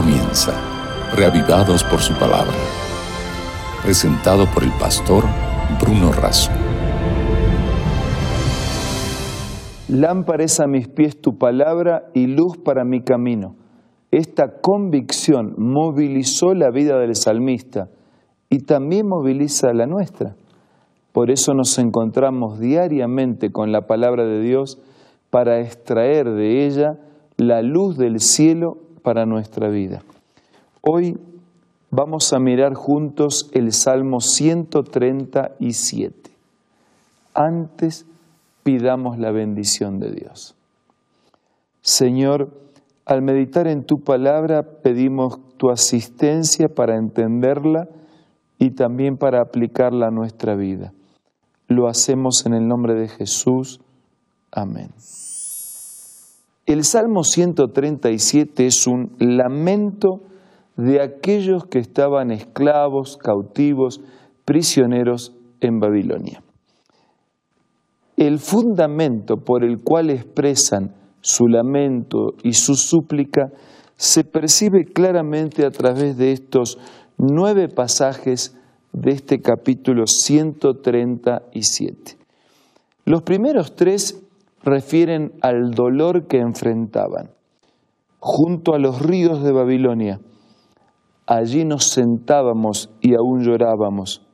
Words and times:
comienza, 0.00 0.52
reavivados 1.16 1.82
por 1.82 1.98
su 1.98 2.14
palabra. 2.14 2.54
Presentado 3.82 4.46
por 4.54 4.62
el 4.62 4.70
pastor 4.78 5.24
Bruno 5.80 6.12
Razo. 6.12 6.52
Lámpara 9.88 10.44
es 10.44 10.60
a 10.60 10.68
mis 10.68 10.86
pies 10.86 11.20
tu 11.20 11.36
palabra 11.36 12.10
y 12.14 12.28
luz 12.28 12.58
para 12.58 12.84
mi 12.84 13.02
camino. 13.02 13.56
Esta 14.12 14.60
convicción 14.60 15.54
movilizó 15.58 16.54
la 16.54 16.70
vida 16.70 16.96
del 17.00 17.16
salmista 17.16 17.88
y 18.48 18.58
también 18.60 19.08
moviliza 19.08 19.72
la 19.72 19.86
nuestra. 19.86 20.36
Por 21.10 21.32
eso 21.32 21.54
nos 21.54 21.76
encontramos 21.76 22.60
diariamente 22.60 23.50
con 23.50 23.72
la 23.72 23.88
palabra 23.88 24.24
de 24.24 24.42
Dios 24.42 24.78
para 25.30 25.58
extraer 25.58 26.30
de 26.30 26.66
ella 26.66 27.00
la 27.36 27.62
luz 27.62 27.98
del 27.98 28.20
cielo 28.20 28.87
para 28.98 29.26
nuestra 29.26 29.68
vida. 29.68 30.02
Hoy 30.80 31.18
vamos 31.90 32.32
a 32.32 32.38
mirar 32.38 32.74
juntos 32.74 33.50
el 33.52 33.72
Salmo 33.72 34.20
137. 34.20 36.30
Antes 37.34 38.06
pidamos 38.62 39.18
la 39.18 39.30
bendición 39.30 40.00
de 40.00 40.12
Dios. 40.12 40.54
Señor, 41.80 42.50
al 43.06 43.22
meditar 43.22 43.66
en 43.66 43.84
tu 43.84 44.00
palabra 44.00 44.62
pedimos 44.82 45.38
tu 45.56 45.70
asistencia 45.70 46.68
para 46.68 46.96
entenderla 46.96 47.88
y 48.58 48.72
también 48.72 49.16
para 49.16 49.40
aplicarla 49.40 50.08
a 50.08 50.10
nuestra 50.10 50.54
vida. 50.54 50.92
Lo 51.68 51.88
hacemos 51.88 52.44
en 52.46 52.54
el 52.54 52.68
nombre 52.68 52.94
de 52.94 53.08
Jesús. 53.08 53.80
Amén. 54.50 54.90
El 56.68 56.84
Salmo 56.84 57.24
137 57.24 58.66
es 58.66 58.86
un 58.86 59.16
lamento 59.18 60.20
de 60.76 61.00
aquellos 61.00 61.64
que 61.64 61.78
estaban 61.78 62.30
esclavos, 62.30 63.16
cautivos, 63.16 64.02
prisioneros 64.44 65.34
en 65.62 65.80
Babilonia. 65.80 66.42
El 68.18 68.38
fundamento 68.38 69.36
por 69.36 69.64
el 69.64 69.82
cual 69.82 70.10
expresan 70.10 70.94
su 71.22 71.46
lamento 71.46 72.34
y 72.42 72.52
su 72.52 72.74
súplica 72.74 73.50
se 73.96 74.24
percibe 74.24 74.84
claramente 74.84 75.64
a 75.64 75.70
través 75.70 76.18
de 76.18 76.32
estos 76.32 76.76
nueve 77.16 77.68
pasajes 77.68 78.54
de 78.92 79.12
este 79.12 79.40
capítulo 79.40 80.06
137. 80.06 82.18
Los 83.06 83.22
primeros 83.22 83.74
tres 83.74 84.22
refieren 84.68 85.32
al 85.40 85.70
dolor 85.70 86.26
que 86.26 86.38
enfrentaban. 86.38 87.30
Junto 88.20 88.74
a 88.74 88.78
los 88.78 89.00
ríos 89.00 89.42
de 89.42 89.52
Babilonia, 89.52 90.20
allí 91.26 91.64
nos 91.64 91.84
sentábamos 91.90 92.90
y 93.00 93.14
aún 93.14 93.42
llorábamos. 93.42 94.26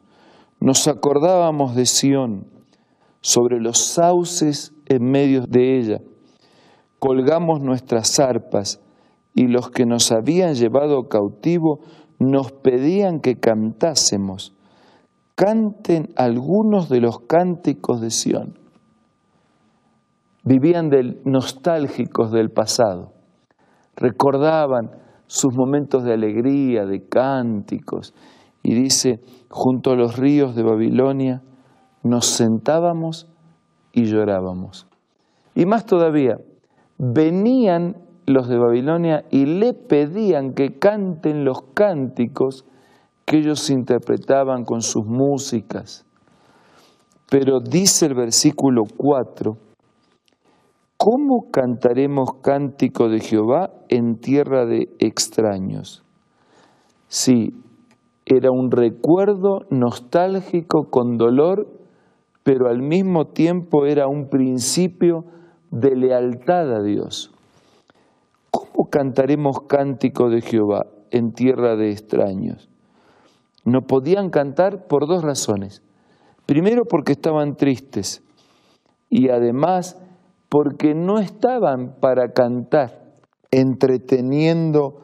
Nos 0.60 0.88
acordábamos 0.88 1.74
de 1.74 1.86
Sión, 1.86 2.46
sobre 3.20 3.60
los 3.60 3.78
sauces 3.78 4.72
en 4.86 5.10
medio 5.10 5.46
de 5.46 5.78
ella. 5.78 6.00
Colgamos 6.98 7.60
nuestras 7.60 8.18
arpas 8.18 8.80
y 9.34 9.46
los 9.46 9.70
que 9.70 9.86
nos 9.86 10.12
habían 10.12 10.54
llevado 10.54 11.08
cautivo 11.08 11.80
nos 12.18 12.52
pedían 12.52 13.20
que 13.20 13.36
cantásemos. 13.36 14.54
Canten 15.34 16.10
algunos 16.16 16.88
de 16.88 17.00
los 17.00 17.20
cánticos 17.20 18.00
de 18.00 18.10
Sión. 18.10 18.63
Vivían 20.44 20.90
del, 20.90 21.20
nostálgicos 21.24 22.30
del 22.30 22.50
pasado. 22.50 23.12
Recordaban 23.96 24.90
sus 25.26 25.54
momentos 25.54 26.04
de 26.04 26.12
alegría, 26.12 26.84
de 26.84 27.08
cánticos. 27.08 28.14
Y 28.62 28.74
dice, 28.74 29.20
junto 29.48 29.92
a 29.92 29.96
los 29.96 30.16
ríos 30.16 30.54
de 30.54 30.62
Babilonia, 30.62 31.42
nos 32.02 32.26
sentábamos 32.26 33.26
y 33.92 34.04
llorábamos. 34.04 34.86
Y 35.54 35.64
más 35.66 35.86
todavía, 35.86 36.38
venían 36.98 37.96
los 38.26 38.48
de 38.48 38.58
Babilonia 38.58 39.24
y 39.30 39.46
le 39.46 39.72
pedían 39.72 40.54
que 40.54 40.78
canten 40.78 41.44
los 41.44 41.62
cánticos 41.74 42.64
que 43.24 43.38
ellos 43.38 43.70
interpretaban 43.70 44.64
con 44.64 44.82
sus 44.82 45.06
músicas. 45.06 46.04
Pero 47.30 47.60
dice 47.60 48.06
el 48.06 48.14
versículo 48.14 48.84
4, 48.96 49.56
¿cómo 51.04 51.50
cantaremos 51.50 52.36
cántico 52.40 53.10
de 53.10 53.20
Jehová 53.20 53.74
en 53.90 54.16
tierra 54.16 54.64
de 54.64 54.88
extraños? 55.00 56.02
Sí, 57.08 57.52
era 58.24 58.50
un 58.50 58.70
recuerdo 58.70 59.66
nostálgico 59.68 60.88
con 60.88 61.18
dolor, 61.18 61.68
pero 62.42 62.68
al 62.68 62.80
mismo 62.80 63.26
tiempo 63.26 63.84
era 63.84 64.08
un 64.08 64.30
principio 64.30 65.26
de 65.70 65.94
lealtad 65.94 66.74
a 66.74 66.82
Dios. 66.82 67.34
¿Cómo 68.50 68.88
cantaremos 68.88 69.60
cántico 69.68 70.30
de 70.30 70.40
Jehová 70.40 70.86
en 71.10 71.32
tierra 71.34 71.76
de 71.76 71.90
extraños? 71.90 72.70
No 73.66 73.82
podían 73.82 74.30
cantar 74.30 74.86
por 74.86 75.06
dos 75.06 75.22
razones. 75.22 75.82
Primero 76.46 76.86
porque 76.86 77.12
estaban 77.12 77.56
tristes 77.56 78.22
y 79.10 79.28
además 79.28 79.98
porque 80.54 80.94
no 80.94 81.18
estaban 81.18 81.96
para 81.98 82.32
cantar 82.32 83.16
entreteniendo 83.50 85.02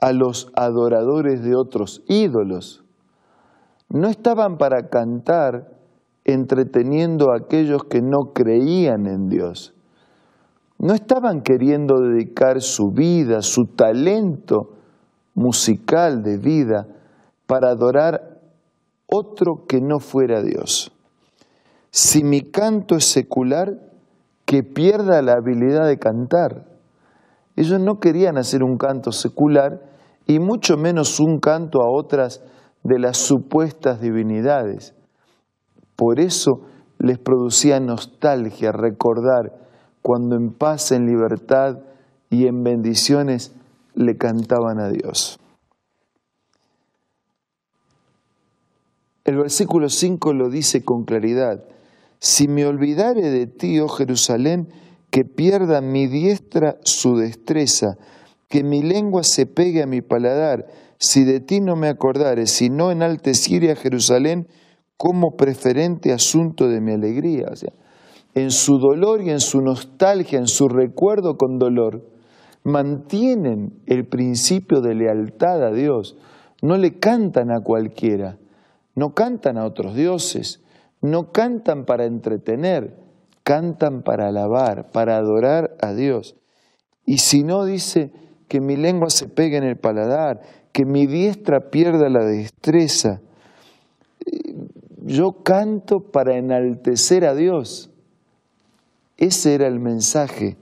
a 0.00 0.10
los 0.12 0.50
adoradores 0.56 1.40
de 1.44 1.54
otros 1.54 2.02
ídolos. 2.08 2.82
No 3.88 4.08
estaban 4.08 4.58
para 4.58 4.88
cantar 4.88 5.70
entreteniendo 6.24 7.30
a 7.30 7.36
aquellos 7.36 7.84
que 7.84 8.02
no 8.02 8.32
creían 8.34 9.06
en 9.06 9.28
Dios. 9.28 9.72
No 10.80 10.94
estaban 10.94 11.42
queriendo 11.42 12.00
dedicar 12.00 12.60
su 12.60 12.90
vida, 12.90 13.40
su 13.42 13.66
talento 13.66 14.70
musical 15.34 16.24
de 16.24 16.38
vida 16.38 16.88
para 17.46 17.68
adorar 17.68 18.40
otro 19.06 19.64
que 19.68 19.80
no 19.80 20.00
fuera 20.00 20.42
Dios. 20.42 20.90
Si 21.92 22.24
mi 22.24 22.40
canto 22.40 22.96
es 22.96 23.04
secular, 23.04 23.87
que 24.48 24.62
pierda 24.62 25.20
la 25.20 25.34
habilidad 25.34 25.86
de 25.86 25.98
cantar. 25.98 26.64
Ellos 27.54 27.78
no 27.80 28.00
querían 28.00 28.38
hacer 28.38 28.62
un 28.62 28.78
canto 28.78 29.12
secular 29.12 29.82
y 30.26 30.38
mucho 30.38 30.78
menos 30.78 31.20
un 31.20 31.38
canto 31.38 31.82
a 31.82 31.90
otras 31.90 32.42
de 32.82 32.98
las 32.98 33.18
supuestas 33.18 34.00
divinidades. 34.00 34.94
Por 35.96 36.18
eso 36.18 36.62
les 36.98 37.18
producía 37.18 37.78
nostalgia 37.78 38.72
recordar 38.72 39.52
cuando 40.00 40.34
en 40.36 40.54
paz, 40.54 40.92
en 40.92 41.04
libertad 41.04 41.80
y 42.30 42.46
en 42.46 42.62
bendiciones 42.62 43.54
le 43.94 44.16
cantaban 44.16 44.80
a 44.80 44.88
Dios. 44.88 45.38
El 49.24 49.36
versículo 49.36 49.90
5 49.90 50.32
lo 50.32 50.48
dice 50.48 50.86
con 50.86 51.04
claridad. 51.04 51.62
Si 52.18 52.48
me 52.48 52.66
olvidare 52.66 53.30
de 53.30 53.46
ti, 53.46 53.78
oh 53.80 53.88
Jerusalén, 53.88 54.68
que 55.10 55.24
pierda 55.24 55.80
mi 55.80 56.06
diestra 56.06 56.76
su 56.82 57.16
destreza, 57.16 57.96
que 58.48 58.62
mi 58.62 58.82
lengua 58.82 59.22
se 59.22 59.46
pegue 59.46 59.82
a 59.82 59.86
mi 59.86 60.02
paladar, 60.02 60.66
si 60.98 61.24
de 61.24 61.40
ti 61.40 61.60
no 61.60 61.76
me 61.76 61.88
acordare, 61.88 62.46
si 62.46 62.70
no 62.70 62.90
enalteciere 62.90 63.70
a 63.70 63.76
Jerusalén 63.76 64.48
como 64.96 65.36
preferente 65.36 66.12
asunto 66.12 66.68
de 66.68 66.80
mi 66.80 66.92
alegría. 66.92 67.46
O 67.52 67.56
sea, 67.56 67.72
en 68.34 68.50
su 68.50 68.78
dolor 68.78 69.22
y 69.22 69.30
en 69.30 69.40
su 69.40 69.60
nostalgia, 69.60 70.38
en 70.38 70.48
su 70.48 70.68
recuerdo 70.68 71.36
con 71.36 71.58
dolor, 71.58 72.04
mantienen 72.64 73.80
el 73.86 74.06
principio 74.06 74.80
de 74.80 74.94
lealtad 74.94 75.62
a 75.64 75.72
Dios. 75.72 76.16
No 76.62 76.76
le 76.76 76.98
cantan 76.98 77.52
a 77.52 77.60
cualquiera 77.62 78.38
no 78.98 79.14
cantan 79.14 79.56
a 79.58 79.64
otros 79.64 79.94
dioses, 79.94 80.60
no 81.00 81.32
cantan 81.32 81.84
para 81.84 82.04
entretener, 82.04 82.96
cantan 83.42 84.02
para 84.02 84.28
alabar, 84.28 84.90
para 84.90 85.16
adorar 85.16 85.76
a 85.80 85.92
Dios. 85.92 86.36
Y 87.04 87.18
si 87.18 87.42
no 87.42 87.64
dice 87.64 88.12
que 88.48 88.60
mi 88.60 88.76
lengua 88.76 89.10
se 89.10 89.28
pegue 89.28 89.56
en 89.56 89.64
el 89.64 89.76
paladar, 89.76 90.40
que 90.72 90.84
mi 90.84 91.06
diestra 91.06 91.70
pierda 91.70 92.08
la 92.08 92.24
destreza, 92.24 93.20
yo 95.04 95.42
canto 95.42 96.00
para 96.00 96.36
enaltecer 96.36 97.24
a 97.24 97.34
Dios. 97.34 97.90
Ese 99.16 99.54
era 99.54 99.66
el 99.66 99.80
mensaje 99.80 100.56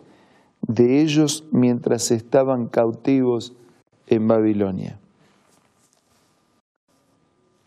de 0.62 1.00
ellos 1.00 1.44
mientras 1.52 2.10
estaban 2.10 2.68
cautivos 2.68 3.54
en 4.06 4.28
Babilonia. 4.28 5.00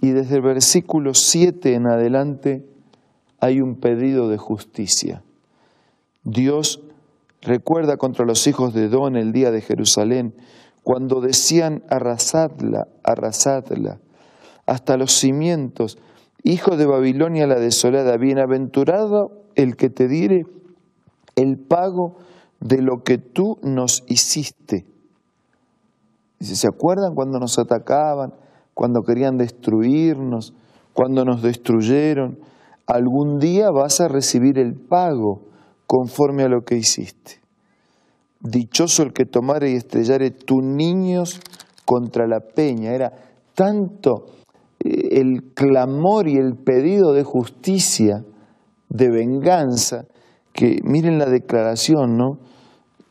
Y 0.01 0.12
desde 0.12 0.38
el 0.38 0.42
versículo 0.42 1.13
7 1.13 1.74
en 1.74 1.88
adelante 1.88 2.66
hay 3.40 3.62
un 3.62 3.75
pedido 3.75 4.30
de 4.30 4.38
justicia. 4.38 5.24
Dios 6.24 6.81
recuerda 7.42 7.98
contra 7.98 8.25
los 8.25 8.46
hijos 8.48 8.74
de 8.74 8.90
Don 8.90 9.16
el 9.16 9.31
día 9.31 9.51
de 9.51 9.62
Jerusalén, 9.62 10.34
cuando 10.84 11.22
decían 11.22 11.84
arrasadla, 11.90 12.88
arrasadla, 13.04 14.00
hasta 14.66 14.98
los 14.98 15.12
cimientos, 15.12 15.98
hijo 16.44 16.78
de 16.78 16.86
Babilonia 16.86 17.48
la 17.48 17.60
desolada, 17.60 18.18
bienaventurado 18.18 19.44
el 19.56 19.75
que 19.75 19.90
te 19.90 20.07
diere 20.07 20.44
el 21.36 21.57
pago 21.57 22.18
de 22.60 22.81
lo 22.81 23.04
que 23.04 23.18
tú 23.18 23.57
nos 23.63 24.04
hiciste. 24.07 24.86
Dice, 26.40 26.56
¿se 26.56 26.68
acuerdan 26.68 27.16
cuando 27.16 27.40
nos 27.40 27.60
atacaban, 27.60 28.34
cuando 28.80 29.02
querían 29.02 29.36
destruirnos, 29.36 30.54
cuando 30.94 31.26
nos 31.26 31.42
destruyeron? 31.42 32.40
Algún 32.88 33.38
día 33.38 33.72
vas 33.72 34.00
a 34.00 34.08
recibir 34.08 34.58
el 34.58 34.74
pago 34.74 35.42
conforme 35.86 36.44
a 36.44 36.48
lo 36.48 36.62
que 36.62 36.78
hiciste. 36.78 37.42
Dichoso 38.40 39.04
el 39.04 39.12
que 39.12 39.26
tomare 39.26 39.70
y 39.70 39.76
estrellare 39.76 40.31
tus 40.31 40.64
niños 40.64 41.42
contra 41.84 42.26
la 42.26 42.40
peña. 42.40 42.94
Era 42.94 43.12
tanto 43.54 44.28
eh, 44.80 45.20
el 45.20 45.52
clamor 45.54 46.30
y 46.30 46.38
el 46.38 46.56
pedido 46.56 47.12
de 47.12 47.25
justicia, 47.25 48.24
de 48.88 49.10
venganza, 49.10 50.06
que 50.54 50.80
miren 50.86 51.20
la 51.20 51.25
declaración, 51.25 52.16
¿no? 52.16 52.38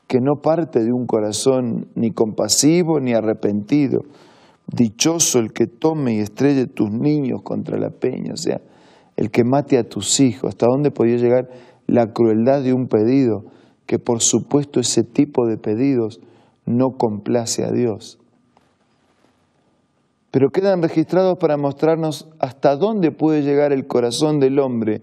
Que 0.06 0.21
no 0.23 0.41
parte 0.41 0.82
de 0.82 0.94
un 0.94 1.05
corazón 1.05 1.88
ni 1.94 2.11
compasivo 2.12 3.00
ni 3.00 3.12
arrepentido. 3.12 4.00
Dichoso 4.70 5.38
el 5.38 5.53
que 5.53 5.67
tome 5.67 6.17
y 6.17 6.20
estrelle 6.20 6.67
tus 6.67 6.91
niños 6.91 7.43
contra 7.43 7.79
la 7.79 7.91
peña, 7.91 8.35
o 8.35 8.37
sea, 8.37 8.61
el 9.17 9.31
que 9.31 9.43
mate 9.43 9.79
a 9.79 9.88
tus 9.88 10.20
hijos. 10.20 10.50
¿Hasta 10.50 10.67
dónde 10.67 10.91
podía 10.91 11.17
llegar 11.17 11.49
la 11.87 12.12
crueldad 12.12 12.62
de 12.62 12.75
un 12.75 12.87
pedido? 12.87 13.44
Que 13.87 13.99
por 13.99 14.20
supuesto 14.20 14.79
ese 14.79 15.03
tipo 15.05 15.47
de 15.47 15.56
pedidos 15.56 16.20
no 16.67 16.91
complace 16.99 17.65
a 17.65 17.73
Dios. 17.73 18.19
Pero 20.31 20.50
quedan 20.50 20.82
registrados 20.82 21.38
para 21.38 21.56
mostrarnos 21.56 22.29
hasta 22.38 22.76
dónde 22.76 23.11
puede 23.11 23.43
llegar 23.43 23.73
el 23.73 23.87
corazón 23.87 24.38
del 24.38 24.59
hombre 24.59 25.03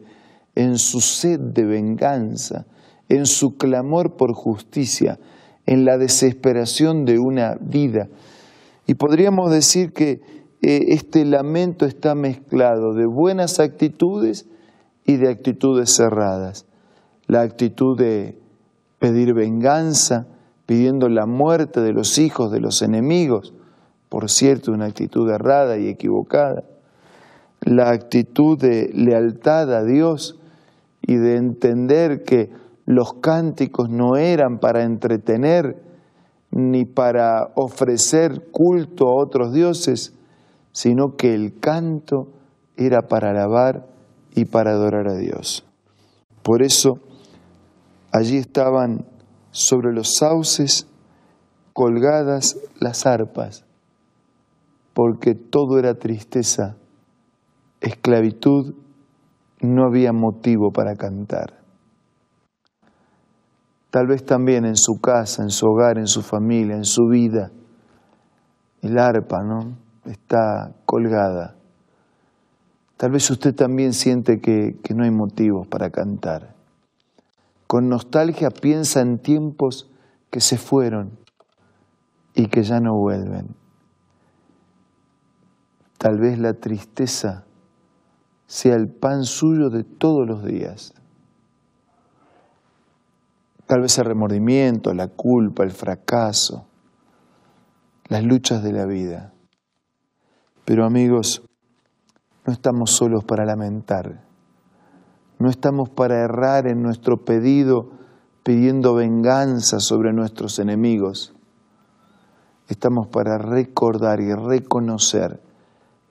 en 0.54 0.78
su 0.78 1.02
sed 1.02 1.40
de 1.40 1.66
venganza, 1.66 2.66
en 3.10 3.26
su 3.26 3.58
clamor 3.58 4.16
por 4.16 4.34
justicia, 4.34 5.20
en 5.66 5.84
la 5.84 5.98
desesperación 5.98 7.06
de 7.06 7.18
una 7.18 7.56
vida. 7.60 8.08
Y 8.86 8.96
podríamos 8.96 9.52
decir 9.52 9.94
que 9.94 10.22
eh, 10.62 10.86
este 10.90 11.26
lamento 11.26 11.86
está 11.86 12.16
mezclado 12.16 12.94
de 12.94 13.06
buenas 13.06 13.60
actitudes 13.60 14.48
y 15.06 15.18
de 15.18 15.30
actitudes 15.30 15.96
cerradas. 15.96 16.66
La 17.28 17.42
actitud 17.42 17.98
de 17.98 18.40
pedir 19.00 19.34
venganza, 19.34 20.28
pidiendo 20.66 21.10
la 21.10 21.26
muerte 21.26 21.82
de 21.82 21.94
los 21.94 22.18
hijos 22.18 22.52
de 22.52 22.60
los 22.60 22.82
enemigos, 22.82 23.54
por 24.10 24.30
cierto, 24.30 24.72
una 24.72 24.86
actitud 24.86 25.30
errada 25.30 25.78
y 25.78 25.88
equivocada. 25.88 26.64
La 27.62 27.90
actitud 27.90 28.58
de 28.60 28.92
lealtad 28.94 29.74
a 29.74 29.84
Dios, 29.84 30.40
y 31.08 31.18
de 31.18 31.36
entender 31.38 32.24
que 32.24 32.50
los 32.86 33.14
cánticos 33.16 33.90
no 33.90 34.16
eran 34.16 34.60
para 34.60 34.84
entretener 34.84 35.78
ni 36.56 36.86
para 36.86 37.52
ofrecer 37.56 38.50
culto 38.50 39.10
a 39.10 39.22
otros 39.22 39.52
dioses, 39.52 40.14
sino 40.72 41.18
que 41.18 41.34
el 41.34 41.60
canto 41.60 42.30
era 42.78 43.02
para 43.10 43.32
alabar 43.32 43.86
y 44.34 44.46
para 44.46 44.72
adorar 44.72 45.10
a 45.10 45.18
Dios. 45.18 45.66
Por 46.44 46.64
eso 46.64 47.00
allí 48.14 48.38
estaban 48.38 49.06
sobre 49.52 49.92
los 49.94 50.16
sauces 50.16 50.88
colgadas 51.74 52.58
las 52.80 53.06
arpas, 53.06 53.66
porque 54.94 55.36
todo 55.36 55.78
era 55.78 55.96
tristeza, 55.96 56.78
esclavitud 57.82 58.76
no 59.60 59.88
había 59.88 60.14
motivo 60.14 60.72
para 60.72 60.96
cantar. 60.96 61.65
Tal 63.96 64.08
vez 64.08 64.26
también 64.26 64.66
en 64.66 64.76
su 64.76 65.00
casa, 65.00 65.42
en 65.42 65.52
su 65.52 65.68
hogar, 65.68 65.98
en 65.98 66.08
su 66.08 66.22
familia, 66.22 66.76
en 66.76 66.84
su 66.84 67.08
vida, 67.08 67.54
el 68.82 69.00
arpa, 69.00 69.42
¿no? 69.42 69.78
Está 70.04 70.76
colgada. 70.86 71.56
Tal 72.98 73.12
vez 73.12 73.32
usted 73.32 73.56
también 73.56 73.94
siente 73.94 74.42
que, 74.42 74.76
que 74.84 74.94
no 74.94 75.06
hay 75.06 75.12
motivos 75.12 75.66
para 75.68 75.92
cantar. 75.92 76.56
Con 77.68 77.88
nostalgia 77.88 78.50
piensa 78.50 79.00
en 79.00 79.18
tiempos 79.18 79.90
que 80.30 80.42
se 80.42 80.58
fueron 80.58 81.18
y 82.34 82.48
que 82.48 82.64
ya 82.64 82.82
no 82.82 82.98
vuelven. 82.98 83.56
Tal 85.98 86.20
vez 86.20 86.38
la 86.38 86.52
tristeza 86.52 87.46
sea 88.46 88.76
el 88.76 88.90
pan 88.90 89.24
suyo 89.24 89.70
de 89.70 89.86
todos 89.86 90.28
los 90.28 90.44
días. 90.44 90.94
Tal 93.68 93.82
vez 93.82 93.98
el 93.98 94.06
remordimiento, 94.06 94.94
la 94.94 95.08
culpa, 95.08 95.64
el 95.64 95.72
fracaso, 95.72 96.68
las 98.08 98.24
luchas 98.24 98.64
de 98.64 98.72
la 98.72 98.86
vida. 98.86 99.34
Pero 100.66 100.86
amigos, 100.86 101.44
no 102.46 102.54
estamos 102.54 102.92
solos 102.92 103.24
para 103.24 103.44
lamentar, 103.44 104.24
no 105.40 105.50
estamos 105.50 105.90
para 105.90 106.20
errar 106.24 106.68
en 106.68 106.84
nuestro 106.84 107.26
pedido 107.26 107.92
pidiendo 108.44 108.94
venganza 108.94 109.80
sobre 109.80 110.14
nuestros 110.14 110.60
enemigos. 110.60 111.34
Estamos 112.68 113.08
para 113.08 113.40
recordar 113.40 114.22
y 114.22 114.32
reconocer 114.34 115.42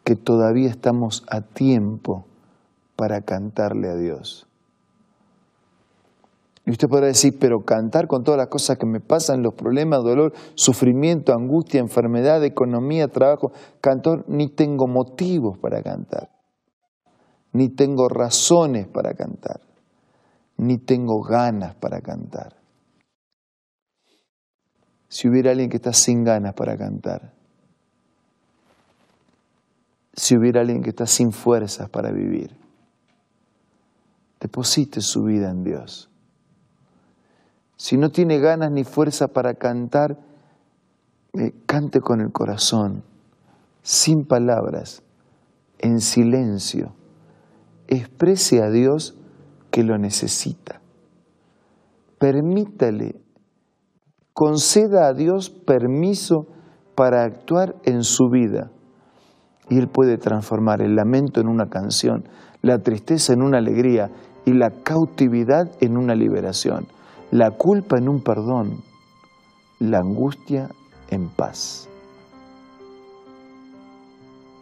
que 0.03 0.17
todavía 0.17 0.69
estamos 0.69 1.25
a 1.31 1.41
tiempo 1.43 2.27
para 2.97 3.23
cantarle 3.23 3.89
a 3.89 3.95
Dios. 3.95 4.49
Y 6.67 6.71
usted 6.71 6.89
podrá 6.89 7.07
decir, 7.09 7.37
pero 7.39 7.63
cantar 7.63 8.07
con 8.07 8.25
todas 8.25 8.39
las 8.39 8.49
cosas 8.49 8.79
que 8.79 8.87
me 8.87 9.01
pasan, 9.01 9.43
los 9.43 9.55
problemas, 9.55 10.03
dolor, 10.03 10.33
sufrimiento, 10.55 11.35
angustia, 11.35 11.81
enfermedad, 11.81 12.43
economía, 12.43 13.09
trabajo, 13.09 13.53
cantor, 13.83 14.25
ni 14.29 14.49
tengo 14.49 14.87
motivos 14.87 15.59
para 15.59 15.83
cantar, 15.83 16.31
ni 17.53 17.69
tengo 17.69 18.09
razones 18.09 18.89
para 18.89 19.13
cantar, 19.13 19.61
ni 20.57 20.79
tengo 20.79 21.21
ganas 21.21 21.75
para 21.75 22.01
cantar. 22.01 22.57
Si 25.09 25.29
hubiera 25.29 25.51
alguien 25.51 25.69
que 25.69 25.77
está 25.77 25.93
sin 25.93 26.25
ganas 26.25 26.55
para 26.55 26.79
cantar, 26.79 27.35
si 30.15 30.37
hubiera 30.37 30.63
alguien 30.63 30.83
que 30.83 30.91
está 30.91 31.07
sin 31.07 31.31
fuerzas 31.31 31.91
para 31.91 32.11
vivir. 32.11 32.57
Deposite 34.41 35.01
su 35.01 35.25
vida 35.25 35.51
en 35.51 35.65
Dios. 35.65 36.09
Si 37.77 37.97
no 37.97 38.11
tiene 38.11 38.39
ganas 38.39 38.71
ni 38.71 38.85
fuerza 38.85 39.29
para 39.29 39.55
cantar, 39.55 40.19
eh, 41.33 41.53
cante 41.67 42.01
con 42.01 42.21
el 42.21 42.33
corazón, 42.33 43.03
sin 43.83 44.25
palabras, 44.25 45.03
en 45.79 46.01
silencio. 46.01 46.95
Exprese 47.89 48.63
a 48.63 48.71
Dios 48.71 49.17
que 49.71 49.83
lo 49.83 49.99
necesita. 49.99 50.81
Permítale, 52.19 53.21
conceda 54.33 55.09
a 55.09 55.13
Dios 55.13 55.51
permiso 55.51 56.47
para 56.95 57.25
actuar 57.25 57.75
en 57.85 58.03
su 58.03 58.29
vida 58.31 58.71
y 59.69 59.79
Él 59.79 59.89
puede 59.89 60.19
transformar 60.19 60.83
el 60.83 60.95
lamento 60.95 61.41
en 61.41 61.49
una 61.49 61.69
canción, 61.69 62.25
la 62.63 62.79
tristeza 62.79 63.33
en 63.33 63.43
una 63.43 63.59
alegría 63.59 64.11
y 64.45 64.53
la 64.53 64.71
cautividad 64.71 65.71
en 65.81 65.97
una 65.97 66.15
liberación, 66.15 66.87
la 67.31 67.51
culpa 67.51 67.99
en 67.99 68.09
un 68.09 68.21
perdón, 68.21 68.83
la 69.79 69.99
angustia 69.99 70.71
en 71.11 71.29
paz. 71.29 71.89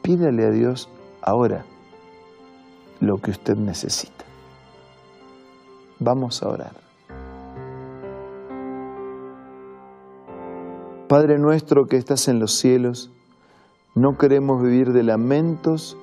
Pídale 0.02 0.44
a 0.46 0.50
Dios 0.50 0.88
ahora 1.20 1.64
lo 3.00 3.18
que 3.18 3.30
usted 3.30 3.56
necesita. 3.56 4.24
Vamos 5.98 6.42
a 6.42 6.48
orar. 6.48 6.72
Padre 11.08 11.38
nuestro 11.38 11.86
que 11.86 11.98
estás 11.98 12.26
en 12.28 12.40
los 12.40 12.54
cielos, 12.54 13.10
no 13.94 14.16
queremos 14.16 14.62
vivir 14.62 14.92
de 14.92 15.02
lamentos 15.02 15.96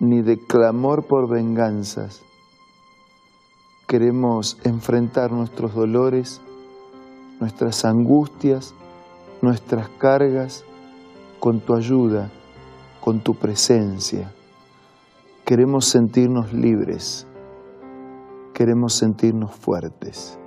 ni 0.00 0.22
de 0.22 0.38
clamor 0.38 1.06
por 1.06 1.28
venganzas. 1.28 2.22
Queremos 3.88 4.58
enfrentar 4.64 5.32
nuestros 5.32 5.74
dolores, 5.74 6.42
nuestras 7.40 7.86
angustias, 7.86 8.74
nuestras 9.40 9.88
cargas 9.98 10.62
con 11.40 11.60
tu 11.60 11.74
ayuda, 11.74 12.28
con 13.00 13.20
tu 13.20 13.34
presencia. 13.34 14.30
Queremos 15.46 15.86
sentirnos 15.86 16.52
libres, 16.52 17.26
queremos 18.52 18.92
sentirnos 18.92 19.52
fuertes. 19.52 20.38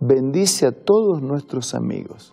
Bendice 0.00 0.66
a 0.66 0.72
todos 0.72 1.20
nuestros 1.20 1.74
amigos 1.74 2.32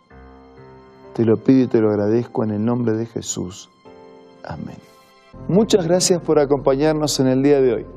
Te 1.16 1.26
lo 1.26 1.36
pido 1.36 1.64
y 1.64 1.68
te 1.68 1.82
lo 1.82 1.90
agradezco 1.90 2.46
en 2.46 2.52
el 2.52 2.64
nombre 2.64 2.94
de 2.94 3.08
Jesús. 3.08 3.70
Amén. 4.46 4.78
Muchas 5.50 5.86
gracias 5.86 6.22
por 6.22 6.40
acompañarnos 6.40 7.20
en 7.20 7.28
el 7.28 7.44
día 7.44 7.60
de 7.60 7.74
hoy. 7.74 7.97